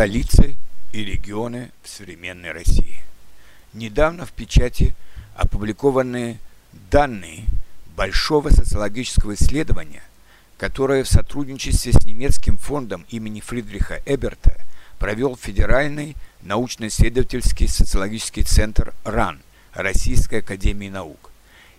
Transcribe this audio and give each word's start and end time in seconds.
Столицы 0.00 0.56
и 0.94 1.04
регионы 1.04 1.72
в 1.82 1.88
современной 1.90 2.52
России. 2.52 3.02
Недавно 3.74 4.24
в 4.24 4.32
печати 4.32 4.94
опубликованы 5.36 6.38
данные 6.90 7.44
большого 7.98 8.48
социологического 8.48 9.34
исследования, 9.34 10.02
которое 10.56 11.04
в 11.04 11.08
сотрудничестве 11.08 11.92
с 11.92 12.06
немецким 12.06 12.56
фондом 12.56 13.04
имени 13.10 13.40
Фридриха 13.40 14.00
Эберта 14.06 14.56
провел 14.98 15.36
Федеральный 15.36 16.16
научно-исследовательский 16.40 17.68
социологический 17.68 18.44
центр 18.44 18.94
РАН 19.04 19.38
Российской 19.74 20.36
академии 20.36 20.88
наук. 20.88 21.30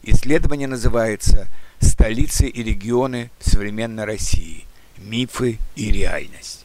Исследование 0.04 0.68
называется 0.68 1.48
«Столицы 1.80 2.48
и 2.48 2.62
регионы 2.62 3.32
современной 3.40 4.06
России. 4.06 4.66
Мифы 5.00 5.58
и 5.76 5.92
реальность». 5.92 6.61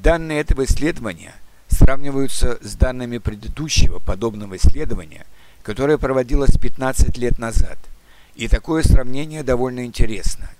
Данные 0.00 0.40
этого 0.40 0.64
исследования 0.64 1.34
сравниваются 1.68 2.58
с 2.60 2.74
данными 2.74 3.18
предыдущего 3.18 3.98
подобного 3.98 4.56
исследования, 4.56 5.26
которое 5.62 5.98
проводилось 5.98 6.56
15 6.56 7.16
лет 7.18 7.38
назад. 7.38 7.78
И 8.34 8.48
такое 8.48 8.82
сравнение 8.82 9.42
довольно 9.42 9.84
интересно. 9.84 10.50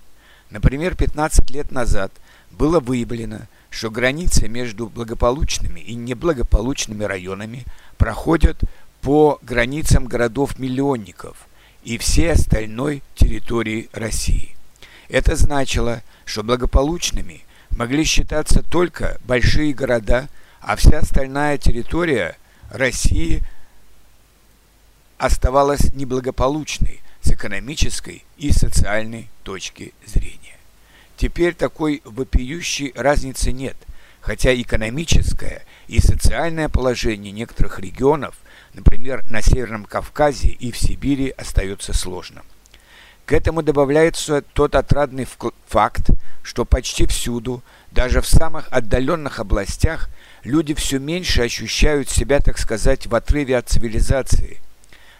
Например, 0.49 0.95
15 0.95 1.49
лет 1.51 1.71
назад 1.71 2.11
было 2.51 2.79
выявлено, 2.79 3.41
что 3.69 3.89
границы 3.89 4.47
между 4.47 4.87
благополучными 4.87 5.79
и 5.79 5.95
неблагополучными 5.95 7.03
районами 7.03 7.65
проходят 7.97 8.61
по 9.01 9.39
границам 9.41 10.05
городов-миллионников 10.05 11.47
и 11.83 11.97
всей 11.97 12.31
остальной 12.31 13.01
территории 13.15 13.89
России. 13.91 14.55
Это 15.09 15.35
значило, 15.35 16.01
что 16.25 16.43
благополучными 16.43 17.43
могли 17.75 18.03
считаться 18.03 18.61
только 18.63 19.19
большие 19.25 19.73
города, 19.73 20.27
а 20.61 20.75
вся 20.75 20.99
остальная 20.99 21.57
территория 21.57 22.37
России 22.69 23.43
оставалась 25.17 25.93
неблагополучной 25.93 27.01
с 27.21 27.31
экономической 27.31 28.23
и 28.37 28.51
социальной 28.51 29.29
точки 29.43 29.93
зрения. 30.05 30.57
Теперь 31.17 31.53
такой 31.53 32.01
вопиющей 32.03 32.91
разницы 32.95 33.51
нет, 33.51 33.77
хотя 34.19 34.53
экономическое 34.53 35.65
и 35.87 35.99
социальное 35.99 36.69
положение 36.69 37.31
некоторых 37.31 37.79
регионов, 37.79 38.35
например, 38.73 39.23
на 39.29 39.41
Северном 39.41 39.85
Кавказе 39.85 40.49
и 40.49 40.71
в 40.71 40.77
Сибири, 40.77 41.29
остается 41.29 41.93
сложным. 41.93 42.43
К 43.25 43.31
этому 43.31 43.63
добавляется 43.63 44.41
тот 44.41 44.75
отрадный 44.75 45.27
факт, 45.67 46.09
что 46.41 46.65
почти 46.65 47.07
всюду, 47.07 47.63
даже 47.91 48.21
в 48.21 48.27
самых 48.27 48.67
отдаленных 48.69 49.39
областях, 49.39 50.09
люди 50.43 50.73
все 50.73 50.99
меньше 50.99 51.43
ощущают 51.43 52.09
себя, 52.09 52.39
так 52.39 52.57
сказать, 52.57 53.07
в 53.07 53.15
отрыве 53.15 53.57
от 53.57 53.69
цивилизации. 53.69 54.59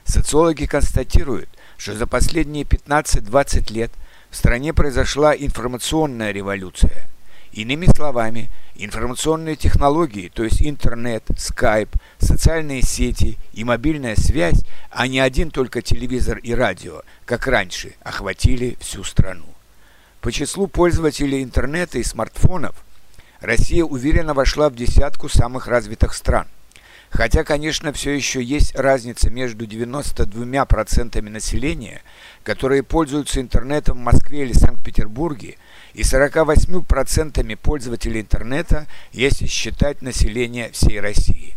Социологи 0.03 0.65
констатируют, 0.65 1.47
что 1.77 1.95
за 1.95 2.05
последние 2.05 2.65
15-20 2.65 3.71
лет 3.71 3.91
в 4.29 4.35
стране 4.35 4.73
произошла 4.73 5.33
информационная 5.33 6.31
революция. 6.31 7.07
Иными 7.53 7.85
словами, 7.85 8.49
информационные 8.73 9.55
технологии, 9.55 10.31
то 10.33 10.43
есть 10.43 10.63
интернет, 10.63 11.23
скайп, 11.37 11.95
социальные 12.17 12.81
сети 12.81 13.37
и 13.53 13.63
мобильная 13.63 14.15
связь, 14.15 14.65
а 14.89 15.07
не 15.07 15.19
один 15.19 15.51
только 15.51 15.83
телевизор 15.83 16.39
и 16.39 16.51
радио, 16.51 17.03
как 17.25 17.45
раньше, 17.45 17.93
охватили 18.01 18.75
всю 18.79 19.03
страну. 19.03 19.45
По 20.19 20.31
числу 20.31 20.65
пользователей 20.65 21.43
интернета 21.43 21.99
и 21.99 22.03
смартфонов 22.03 22.75
Россия 23.39 23.83
уверенно 23.83 24.33
вошла 24.33 24.69
в 24.69 24.75
десятку 24.75 25.29
самых 25.29 25.67
развитых 25.67 26.15
стран. 26.15 26.47
Хотя, 27.11 27.43
конечно, 27.43 27.93
все 27.93 28.09
еще 28.09 28.41
есть 28.41 28.73
разница 28.73 29.29
между 29.29 29.65
92% 29.65 31.21
населения, 31.21 32.01
которые 32.41 32.81
пользуются 32.81 33.39
интернетом 33.39 33.97
в 33.99 34.01
Москве 34.01 34.45
или 34.45 34.53
Санкт-Петербурге, 34.53 35.57
и 35.93 36.01
48% 36.01 37.55
пользователей 37.55 38.21
интернета, 38.21 38.87
если 39.11 39.45
считать 39.45 40.01
население 40.01 40.71
всей 40.71 40.99
России. 40.99 41.55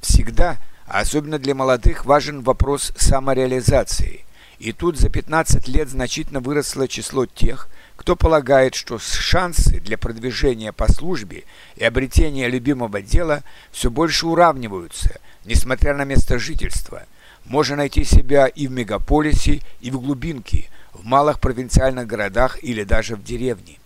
Всегда, 0.00 0.58
а 0.86 1.00
особенно 1.00 1.38
для 1.38 1.54
молодых, 1.54 2.04
важен 2.04 2.42
вопрос 2.42 2.92
самореализации. 2.96 4.24
И 4.58 4.72
тут 4.72 4.98
за 4.98 5.08
15 5.08 5.68
лет 5.68 5.88
значительно 5.88 6.40
выросло 6.40 6.88
число 6.88 7.26
тех, 7.26 7.68
кто 7.96 8.16
полагает, 8.16 8.74
что 8.74 8.98
шансы 8.98 9.80
для 9.80 9.96
продвижения 9.96 10.72
по 10.72 10.90
службе 10.92 11.44
и 11.76 11.84
обретения 11.84 12.48
любимого 12.48 13.00
дела 13.00 13.44
все 13.70 13.90
больше 13.90 14.26
уравниваются, 14.26 15.20
несмотря 15.44 15.94
на 15.94 16.04
место 16.04 16.38
жительства. 16.38 17.04
Можно 17.44 17.76
найти 17.76 18.04
себя 18.04 18.46
и 18.46 18.66
в 18.66 18.72
мегаполисе, 18.72 19.62
и 19.80 19.90
в 19.90 20.00
глубинке, 20.00 20.68
в 20.92 21.04
малых 21.04 21.40
провинциальных 21.40 22.06
городах 22.06 22.62
или 22.62 22.84
даже 22.84 23.16
в 23.16 23.22
деревне. 23.22 23.78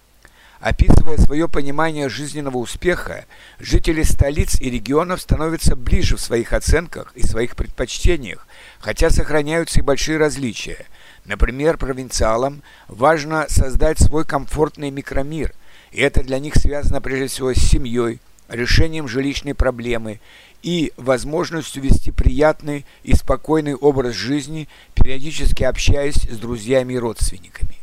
Описывая 0.62 1.16
свое 1.16 1.48
понимание 1.48 2.08
жизненного 2.08 2.58
успеха, 2.58 3.24
жители 3.58 4.04
столиц 4.04 4.60
и 4.60 4.70
регионов 4.70 5.20
становятся 5.20 5.74
ближе 5.74 6.16
в 6.16 6.20
своих 6.20 6.52
оценках 6.52 7.12
и 7.16 7.26
своих 7.26 7.56
предпочтениях, 7.56 8.46
хотя 8.78 9.10
сохраняются 9.10 9.80
и 9.80 9.82
большие 9.82 10.18
различия. 10.18 10.86
Например, 11.24 11.78
провинциалам 11.78 12.62
важно 12.86 13.46
создать 13.48 13.98
свой 13.98 14.24
комфортный 14.24 14.90
микромир, 14.90 15.52
и 15.90 16.00
это 16.00 16.22
для 16.22 16.38
них 16.38 16.54
связано 16.54 17.00
прежде 17.00 17.26
всего 17.26 17.52
с 17.52 17.58
семьей, 17.58 18.20
решением 18.48 19.08
жилищной 19.08 19.54
проблемы 19.54 20.20
и 20.62 20.92
возможностью 20.96 21.82
вести 21.82 22.10
приятный 22.10 22.86
и 23.02 23.14
спокойный 23.14 23.74
образ 23.74 24.14
жизни, 24.14 24.68
периодически 24.94 25.64
общаясь 25.64 26.22
с 26.22 26.38
друзьями 26.38 26.94
и 26.94 26.98
родственниками. 26.98 27.76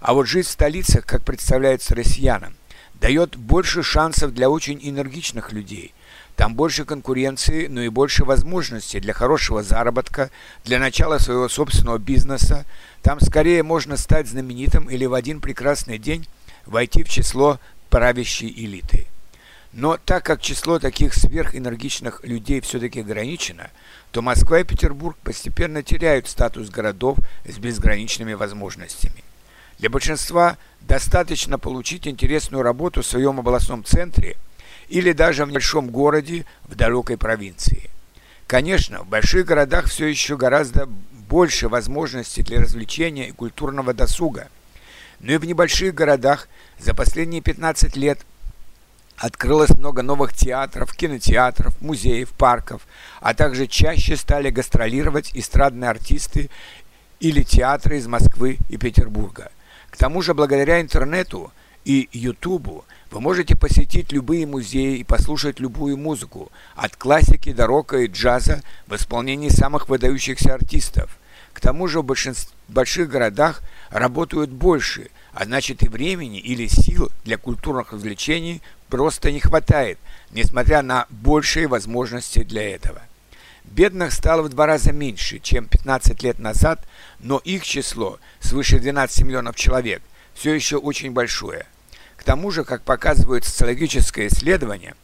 А 0.00 0.14
вот 0.14 0.26
жизнь 0.26 0.48
в 0.48 0.52
столицах, 0.52 1.06
как 1.06 1.24
представляется 1.24 1.94
россиянам, 1.94 2.54
дает 2.94 3.36
больше 3.36 3.82
шансов 3.82 4.32
для 4.32 4.48
очень 4.48 4.78
энергичных 4.82 5.52
людей. 5.52 5.92
Там 6.36 6.54
больше 6.54 6.84
конкуренции, 6.84 7.66
но 7.66 7.82
и 7.82 7.88
больше 7.88 8.24
возможностей 8.24 9.00
для 9.00 9.12
хорошего 9.12 9.62
заработка, 9.62 10.30
для 10.64 10.78
начала 10.78 11.18
своего 11.18 11.48
собственного 11.48 11.98
бизнеса. 11.98 12.64
Там 13.02 13.20
скорее 13.20 13.62
можно 13.62 13.96
стать 13.96 14.28
знаменитым 14.28 14.88
или 14.88 15.04
в 15.04 15.14
один 15.14 15.40
прекрасный 15.40 15.98
день 15.98 16.26
войти 16.64 17.04
в 17.04 17.08
число 17.08 17.60
правящей 17.90 18.52
элиты. 18.56 19.06
Но 19.72 19.98
так 20.04 20.24
как 20.24 20.42
число 20.42 20.78
таких 20.78 21.14
сверхэнергичных 21.14 22.24
людей 22.24 22.60
все-таки 22.60 23.00
ограничено, 23.00 23.70
то 24.10 24.20
Москва 24.20 24.60
и 24.60 24.64
Петербург 24.64 25.16
постепенно 25.22 25.82
теряют 25.82 26.28
статус 26.28 26.68
городов 26.68 27.18
с 27.46 27.58
безграничными 27.58 28.34
возможностями. 28.34 29.24
Для 29.78 29.88
большинства 29.88 30.58
достаточно 30.82 31.58
получить 31.58 32.06
интересную 32.06 32.62
работу 32.62 33.00
в 33.00 33.06
своем 33.06 33.40
областном 33.40 33.82
центре 33.82 34.36
или 34.88 35.12
даже 35.12 35.46
в 35.46 35.48
небольшом 35.48 35.88
городе 35.88 36.44
в 36.64 36.74
далекой 36.74 37.16
провинции. 37.16 37.88
Конечно, 38.46 39.02
в 39.02 39.08
больших 39.08 39.46
городах 39.46 39.86
все 39.86 40.06
еще 40.06 40.36
гораздо 40.36 40.86
больше 41.28 41.68
возможностей 41.68 42.42
для 42.42 42.60
развлечения 42.60 43.28
и 43.28 43.32
культурного 43.32 43.94
досуга. 43.94 44.48
Но 45.20 45.32
и 45.32 45.38
в 45.38 45.46
небольших 45.46 45.94
городах 45.94 46.48
за 46.78 46.92
последние 46.92 47.40
15 47.40 47.96
лет 47.96 48.18
открылось 49.22 49.70
много 49.70 50.02
новых 50.02 50.34
театров, 50.34 50.92
кинотеатров, 50.94 51.80
музеев, 51.80 52.30
парков, 52.30 52.82
а 53.20 53.34
также 53.34 53.66
чаще 53.66 54.16
стали 54.16 54.50
гастролировать 54.50 55.30
эстрадные 55.34 55.90
артисты 55.90 56.50
или 57.20 57.42
театры 57.42 57.96
из 57.96 58.06
Москвы 58.06 58.58
и 58.68 58.76
Петербурга– 58.76 59.50
к 59.92 59.98
тому 59.98 60.22
же, 60.22 60.32
благодаря 60.32 60.80
интернету 60.80 61.52
и 61.84 62.08
Ютубу 62.12 62.86
вы 63.10 63.20
можете 63.20 63.54
посетить 63.54 64.10
любые 64.10 64.46
музеи 64.46 64.96
и 64.96 65.04
послушать 65.04 65.60
любую 65.60 65.98
музыку, 65.98 66.50
от 66.74 66.96
классики 66.96 67.52
до 67.52 67.66
рока 67.66 67.98
и 67.98 68.06
джаза 68.06 68.62
в 68.86 68.94
исполнении 68.94 69.50
самых 69.50 69.90
выдающихся 69.90 70.54
артистов. 70.54 71.18
К 71.52 71.60
тому 71.60 71.86
же 71.86 72.00
в 72.00 72.06
больших 72.68 73.08
городах 73.08 73.62
работают 73.90 74.50
больше, 74.50 75.10
а 75.32 75.44
значит 75.44 75.82
и 75.82 75.88
времени 75.88 76.38
или 76.38 76.66
сил 76.66 77.10
для 77.24 77.38
культурных 77.38 77.92
развлечений 77.92 78.62
просто 78.88 79.30
не 79.30 79.40
хватает, 79.40 79.98
несмотря 80.30 80.82
на 80.82 81.06
большие 81.10 81.66
возможности 81.66 82.42
для 82.42 82.74
этого. 82.74 83.02
Бедных 83.64 84.12
стало 84.12 84.42
в 84.42 84.48
два 84.48 84.66
раза 84.66 84.92
меньше, 84.92 85.38
чем 85.38 85.66
15 85.66 86.22
лет 86.22 86.38
назад, 86.38 86.86
но 87.20 87.38
их 87.38 87.64
число, 87.64 88.18
свыше 88.40 88.78
12 88.78 89.24
миллионов 89.24 89.56
человек, 89.56 90.02
все 90.34 90.52
еще 90.52 90.76
очень 90.76 91.12
большое. 91.12 91.66
К 92.16 92.24
тому 92.24 92.50
же, 92.50 92.64
как 92.64 92.82
показывает 92.82 93.44
социологическое 93.44 94.26
исследование, 94.26 94.94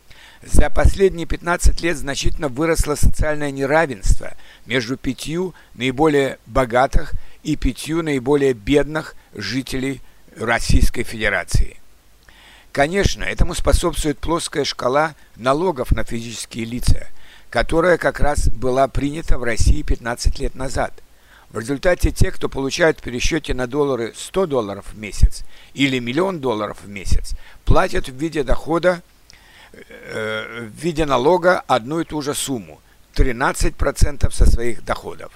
за 0.43 0.71
последние 0.71 1.27
15 1.27 1.81
лет 1.83 1.97
значительно 1.97 2.49
выросло 2.49 2.95
социальное 2.95 3.51
неравенство 3.51 4.35
между 4.69 4.99
пятью 4.99 5.55
наиболее 5.75 6.39
богатых 6.47 7.15
и 7.43 7.57
пятью 7.57 8.03
наиболее 8.03 8.53
бедных 8.53 9.17
жителей 9.35 10.03
Российской 10.37 11.05
Федерации. 11.05 11.79
Конечно, 12.71 13.25
этому 13.25 13.55
способствует 13.55 14.19
плоская 14.19 14.65
шкала 14.65 15.15
налогов 15.37 15.91
на 15.91 16.05
физические 16.05 16.67
лица, 16.67 17.09
которая 17.49 17.97
как 17.97 18.21
раз 18.21 18.51
была 18.51 18.87
принята 18.89 19.39
в 19.39 19.43
России 19.43 19.81
15 19.81 20.39
лет 20.39 20.55
назад. 20.55 20.93
В 21.49 21.59
результате 21.59 22.11
те, 22.11 22.31
кто 22.31 22.51
получают 22.51 22.99
в 22.99 23.03
пересчете 23.03 23.55
на 23.55 23.67
доллары 23.67 24.13
100 24.15 24.47
долларов 24.47 24.85
в 24.93 24.99
месяц 24.99 25.45
или 25.73 25.99
миллион 25.99 26.41
долларов 26.41 26.83
в 26.85 26.89
месяц, 26.91 27.33
платят 27.65 28.11
в 28.11 28.15
виде 28.15 28.43
дохода, 28.43 29.01
э, 29.73 30.69
в 30.71 30.79
виде 30.79 31.07
налога 31.07 31.61
одну 31.61 32.01
и 32.01 32.05
ту 32.05 32.21
же 32.21 32.35
сумму– 32.35 32.83
13% 33.19 34.31
со 34.31 34.47
своих 34.47 34.85
доходов. 34.85 35.33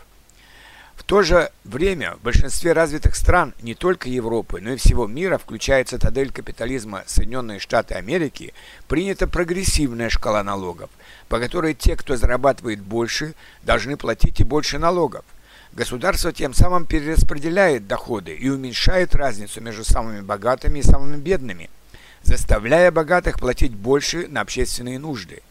В 0.94 1.02
то 1.02 1.22
же 1.22 1.50
время 1.64 2.14
в 2.14 2.20
большинстве 2.20 2.72
развитых 2.72 3.16
стран 3.16 3.54
не 3.60 3.74
только 3.74 4.08
Европы, 4.08 4.60
но 4.60 4.74
и 4.74 4.76
всего 4.76 5.08
мира, 5.08 5.36
включая 5.36 5.84
цитадель 5.84 6.30
капитализма 6.30 7.02
Соединенные 7.06 7.58
Штаты 7.58 7.94
Америки, 7.94 8.54
принята 8.86 9.26
прогрессивная 9.26 10.10
шкала 10.10 10.44
налогов, 10.44 10.90
по 11.28 11.40
которой 11.40 11.74
те, 11.74 11.96
кто 11.96 12.16
зарабатывает 12.16 12.80
больше, 12.80 13.34
должны 13.64 13.96
платить 13.96 14.38
и 14.38 14.44
больше 14.44 14.78
налогов. 14.78 15.24
Государство 15.72 16.32
тем 16.32 16.54
самым 16.54 16.86
перераспределяет 16.86 17.88
доходы 17.88 18.34
и 18.34 18.48
уменьшает 18.48 19.16
разницу 19.16 19.60
между 19.60 19.82
самыми 19.84 20.20
богатыми 20.20 20.78
и 20.78 20.82
самыми 20.84 21.16
бедными, 21.16 21.68
заставляя 22.22 22.92
богатых 22.92 23.40
платить 23.40 23.72
больше 23.72 24.28
на 24.28 24.42
общественные 24.42 25.00
нужды. 25.00 25.42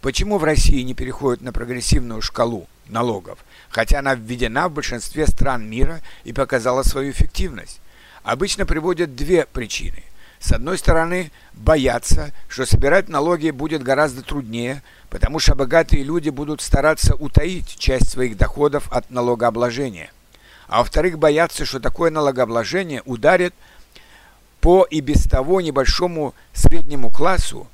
Почему 0.00 0.38
в 0.38 0.44
России 0.44 0.80
не 0.82 0.94
переходят 0.94 1.42
на 1.42 1.52
прогрессивную 1.52 2.22
шкалу 2.22 2.66
налогов, 2.88 3.38
хотя 3.68 3.98
она 3.98 4.14
введена 4.14 4.68
в 4.68 4.72
большинстве 4.72 5.26
стран 5.26 5.68
мира 5.68 6.00
и 6.24 6.32
показала 6.32 6.82
свою 6.82 7.10
эффективность? 7.10 7.80
Обычно 8.22 8.64
приводят 8.64 9.14
две 9.14 9.44
причины. 9.46 10.02
С 10.38 10.52
одной 10.52 10.78
стороны, 10.78 11.30
боятся, 11.52 12.32
что 12.48 12.64
собирать 12.64 13.10
налоги 13.10 13.50
будет 13.50 13.82
гораздо 13.82 14.22
труднее, 14.22 14.82
потому 15.10 15.38
что 15.38 15.54
богатые 15.54 16.02
люди 16.02 16.30
будут 16.30 16.62
стараться 16.62 17.14
утаить 17.14 17.76
часть 17.76 18.08
своих 18.10 18.38
доходов 18.38 18.90
от 18.90 19.10
налогообложения. 19.10 20.10
А 20.66 20.78
во-вторых, 20.78 21.18
боятся, 21.18 21.66
что 21.66 21.78
такое 21.78 22.10
налогообложение 22.10 23.02
ударит 23.04 23.52
по 24.62 24.84
и 24.84 25.00
без 25.00 25.24
того 25.24 25.60
небольшому 25.60 26.34
среднему 26.54 27.10
классу, 27.10 27.66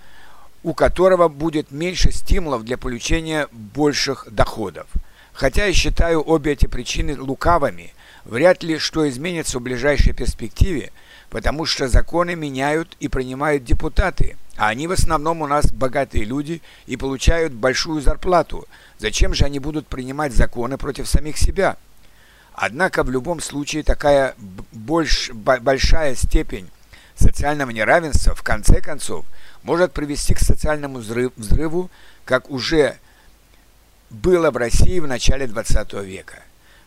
у 0.66 0.74
которого 0.74 1.28
будет 1.28 1.70
меньше 1.70 2.10
стимулов 2.10 2.64
для 2.64 2.76
получения 2.76 3.46
больших 3.52 4.26
доходов. 4.28 4.88
Хотя 5.32 5.66
я 5.66 5.72
считаю 5.72 6.28
обе 6.28 6.54
эти 6.54 6.66
причины 6.66 7.16
лукавыми, 7.16 7.94
вряд 8.24 8.64
ли 8.64 8.78
что 8.78 9.08
изменится 9.08 9.60
в 9.60 9.62
ближайшей 9.62 10.12
перспективе, 10.12 10.90
потому 11.30 11.66
что 11.66 11.86
законы 11.86 12.34
меняют 12.34 12.96
и 12.98 13.06
принимают 13.06 13.62
депутаты, 13.62 14.36
а 14.56 14.66
они 14.66 14.88
в 14.88 14.90
основном 14.90 15.40
у 15.40 15.46
нас 15.46 15.70
богатые 15.70 16.24
люди 16.24 16.60
и 16.88 16.96
получают 16.96 17.52
большую 17.52 18.00
зарплату. 18.00 18.66
Зачем 18.98 19.34
же 19.34 19.44
они 19.44 19.60
будут 19.60 19.86
принимать 19.86 20.32
законы 20.32 20.78
против 20.78 21.06
самих 21.06 21.38
себя? 21.38 21.76
Однако 22.54 23.04
в 23.04 23.10
любом 23.10 23.40
случае 23.40 23.84
такая 23.84 24.34
больш, 24.72 25.30
большая 25.30 26.16
степень 26.16 26.68
социального 27.16 27.70
неравенства 27.70 28.34
в 28.34 28.42
конце 28.42 28.80
концов 28.80 29.24
может 29.62 29.92
привести 29.92 30.34
к 30.34 30.38
социальному 30.38 30.98
взрыву, 30.98 31.90
как 32.24 32.50
уже 32.50 32.96
было 34.10 34.50
в 34.50 34.56
России 34.56 35.00
в 35.00 35.06
начале 35.06 35.46
20 35.46 35.92
века. 36.04 36.42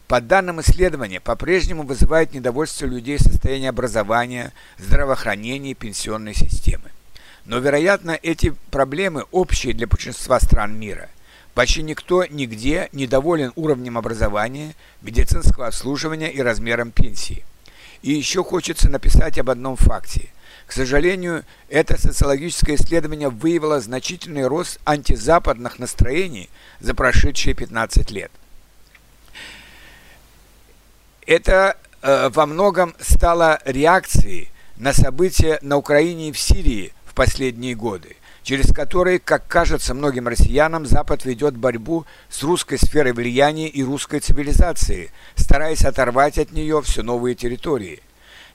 По 0.08 0.22
данным 0.22 0.62
исследования, 0.62 1.20
по-прежнему 1.20 1.84
вызывает 1.84 2.34
недовольство 2.34 2.86
людей 2.86 3.20
состояние 3.20 3.70
образования, 3.70 4.54
здравоохранения 4.80 5.72
и 5.72 5.76
пенсионной 5.76 6.34
системы. 6.34 6.90
Но, 7.46 7.60
вероятно, 7.60 8.18
эти 8.22 8.56
проблемы 8.72 9.26
общие 9.32 9.74
для 9.74 9.88
большинства 9.88 10.40
стран 10.40 10.80
мира. 10.80 11.10
Почти 11.54 11.84
никто 11.84 12.26
нигде 12.26 12.90
не 12.92 13.06
доволен 13.06 13.52
уровнем 13.56 13.98
образования, 13.98 14.76
медицинского 15.02 15.68
обслуживания 15.68 16.32
и 16.32 16.42
размером 16.42 16.92
пенсии. 16.92 17.46
И 18.02 18.12
еще 18.12 18.44
хочется 18.44 18.90
написать 18.90 19.38
об 19.38 19.50
одном 19.50 19.76
факте. 19.76 20.30
К 20.66 20.72
сожалению, 20.72 21.46
это 21.68 22.00
социологическое 22.00 22.76
исследование 22.76 23.30
выявило 23.30 23.82
значительный 23.82 24.46
рост 24.46 24.80
антизападных 24.86 25.80
настроений 25.80 26.50
за 26.80 26.94
прошедшие 26.94 27.56
15 27.56 28.12
лет. 28.12 28.32
Это 31.26 31.76
э, 32.02 32.30
во 32.30 32.46
многом 32.46 32.96
стало 33.00 33.60
реакцией 33.66 34.50
на 34.78 34.94
события 34.94 35.60
на 35.62 35.78
Украине 35.78 36.30
и 36.30 36.32
в 36.32 36.40
Сирии 36.40 36.94
в 37.06 37.14
последние 37.14 37.76
годы, 37.76 38.16
через 38.50 38.74
которые, 38.74 39.20
как 39.20 39.48
кажется 39.48 39.94
многим 39.94 40.28
россиянам, 40.28 40.88
Запад 40.88 41.24
ведет 41.24 41.56
борьбу 41.56 42.08
с 42.30 42.42
русской 42.42 42.80
сферой 42.80 43.14
влияния 43.14 43.68
и 43.68 43.84
русской 43.84 44.22
цивилизацией, 44.22 45.12
стараясь 45.36 45.86
оторвать 45.86 46.40
от 46.40 46.52
нее 46.52 46.82
все 46.82 47.04
новые 47.04 47.36
территории. 47.36 48.02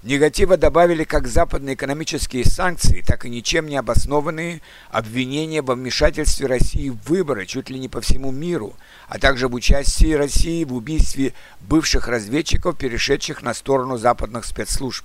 Негатива 0.02 0.56
добавили 0.56 1.04
как 1.04 1.28
западные 1.28 1.76
экономические 1.76 2.44
санкции, 2.44 3.04
так 3.06 3.24
и 3.24 3.30
ничем 3.30 3.68
не 3.68 3.76
обоснованные 3.76 4.62
обвинения 4.90 5.62
во 5.62 5.76
вмешательстве 5.76 6.48
России 6.48 6.88
в 6.88 6.98
выборы 7.08 7.46
чуть 7.46 7.70
ли 7.70 7.78
не 7.78 7.88
по 7.88 8.00
всему 8.00 8.32
миру, 8.32 8.74
а 9.06 9.20
также 9.20 9.46
в 9.46 9.54
участии 9.54 10.12
России 10.12 10.64
в 10.64 10.74
убийстве 10.74 11.34
бывших 11.60 12.08
разведчиков, 12.08 12.76
перешедших 12.76 13.42
на 13.42 13.54
сторону 13.54 13.96
западных 13.96 14.44
спецслужб. 14.44 15.04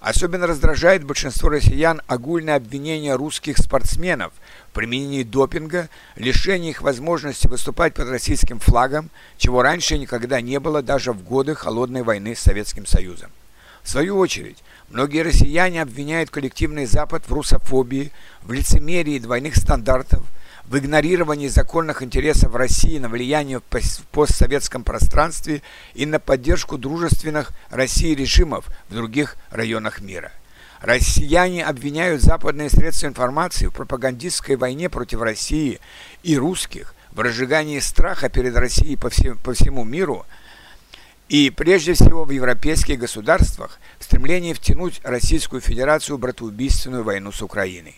Особенно 0.00 0.46
раздражает 0.46 1.04
большинство 1.04 1.48
россиян 1.48 2.00
огульное 2.06 2.56
обвинение 2.56 3.16
русских 3.16 3.58
спортсменов 3.58 4.32
в 4.70 4.74
применении 4.74 5.24
допинга, 5.24 5.88
лишение 6.14 6.70
их 6.70 6.82
возможности 6.82 7.48
выступать 7.48 7.94
под 7.94 8.08
российским 8.08 8.60
флагом, 8.60 9.10
чего 9.38 9.62
раньше 9.62 9.98
никогда 9.98 10.40
не 10.40 10.60
было 10.60 10.82
даже 10.82 11.12
в 11.12 11.24
годы 11.24 11.56
холодной 11.56 12.02
войны 12.02 12.36
с 12.36 12.40
Советским 12.40 12.86
Союзом. 12.86 13.30
В 13.82 13.90
свою 13.90 14.18
очередь, 14.18 14.58
многие 14.88 15.22
россияне 15.22 15.82
обвиняют 15.82 16.30
коллективный 16.30 16.86
Запад 16.86 17.24
в 17.26 17.32
русофобии, 17.32 18.12
в 18.42 18.52
лицемерии 18.52 19.18
двойных 19.18 19.56
стандартов, 19.56 20.24
в 20.68 20.78
игнорировании 20.78 21.48
законных 21.48 22.02
интересов 22.02 22.54
России 22.54 22.98
на 22.98 23.08
влияние 23.08 23.60
в 23.60 24.02
постсоветском 24.12 24.84
пространстве 24.84 25.62
и 25.94 26.04
на 26.04 26.20
поддержку 26.20 26.76
дружественных 26.76 27.52
России 27.70 28.14
режимов 28.14 28.66
в 28.88 28.94
других 28.94 29.36
районах 29.50 30.00
мира. 30.00 30.30
Россияне 30.82 31.64
обвиняют 31.64 32.22
западные 32.22 32.68
средства 32.68 33.06
информации 33.06 33.66
в 33.66 33.72
пропагандистской 33.72 34.56
войне 34.56 34.90
против 34.90 35.22
России 35.22 35.80
и 36.22 36.36
русских, 36.36 36.94
в 37.12 37.20
разжигании 37.20 37.80
страха 37.80 38.28
перед 38.28 38.54
Россией 38.54 38.96
по, 38.96 39.08
всем, 39.08 39.38
по 39.38 39.54
всему 39.54 39.84
миру– 39.84 40.26
и 41.28 41.50
прежде 41.50 41.92
всего 41.92 42.24
в 42.24 42.30
европейских 42.30 42.98
государствах 42.98 43.78
в 43.98 44.04
стремлении 44.04 44.54
втянуть 44.54 45.00
Российскую 45.04 45.60
Федерацию 45.60 46.16
в 46.16 46.20
братоубийственную 46.20 47.04
войну 47.04 47.32
с 47.32 47.42
Украиной. 47.42 47.96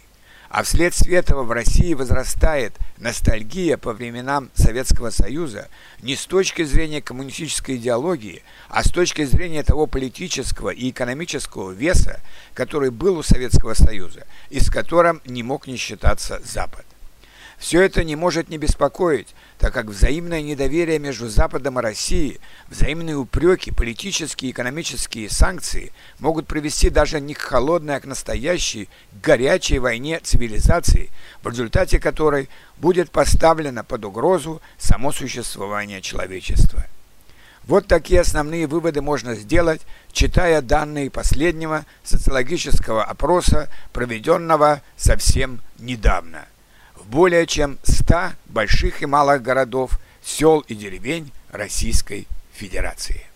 А 0.50 0.64
вследствие 0.64 1.18
этого 1.18 1.44
в 1.44 1.52
России 1.52 1.94
возрастает 1.94 2.76
ностальгия 2.98 3.76
по 3.76 3.92
временам 3.92 4.50
Советского 4.54 5.10
Союза 5.10 5.68
не 6.02 6.16
с 6.16 6.26
точки 6.26 6.64
зрения 6.64 7.00
коммунистической 7.00 7.76
идеологии, 7.76 8.42
а 8.68 8.82
с 8.82 8.90
точки 8.90 9.24
зрения 9.24 9.62
того 9.62 9.86
политического 9.86 10.70
и 10.70 10.90
экономического 10.90 11.70
веса, 11.70 12.20
который 12.52 12.90
был 12.90 13.18
у 13.18 13.22
Советского 13.22 13.74
Союза 13.74 14.26
и 14.50 14.58
с 14.58 14.70
которым 14.70 15.22
не 15.24 15.44
мог 15.44 15.68
не 15.68 15.76
считаться 15.76 16.40
Запад. 16.44 16.84
Все 17.60 17.82
это 17.82 18.04
не 18.04 18.16
может 18.16 18.48
не 18.48 18.56
беспокоить, 18.56 19.34
так 19.58 19.74
как 19.74 19.84
взаимное 19.84 20.40
недоверие 20.40 20.98
между 20.98 21.28
Западом 21.28 21.78
и 21.78 21.82
Россией, 21.82 22.40
взаимные 22.68 23.16
упреки, 23.16 23.70
политические 23.70 24.48
и 24.48 24.52
экономические 24.52 25.28
санкции 25.28 25.92
могут 26.20 26.46
привести 26.46 26.88
даже 26.88 27.20
не 27.20 27.34
к 27.34 27.42
холодной, 27.42 27.96
а 27.96 28.00
к 28.00 28.06
настоящей 28.06 28.88
горячей 29.22 29.78
войне 29.78 30.20
цивилизаций, 30.20 31.10
в 31.42 31.48
результате 31.48 32.00
которой 32.00 32.48
будет 32.78 33.10
поставлено 33.10 33.84
под 33.84 34.06
угрозу 34.06 34.62
само 34.78 35.12
существование 35.12 36.00
человечества. 36.00 36.86
Вот 37.64 37.86
такие 37.86 38.22
основные 38.22 38.66
выводы 38.68 39.02
можно 39.02 39.34
сделать, 39.34 39.82
читая 40.12 40.62
данные 40.62 41.10
последнего 41.10 41.84
социологического 42.04 43.04
опроса, 43.04 43.68
проведенного 43.92 44.80
совсем 44.96 45.60
недавно 45.78 46.46
более 47.10 47.46
чем 47.46 47.78
100 47.82 48.32
больших 48.46 49.02
и 49.02 49.06
малых 49.06 49.42
городов, 49.42 49.98
сел 50.22 50.60
и 50.60 50.74
деревень 50.74 51.32
Российской 51.50 52.28
Федерации. 52.54 53.29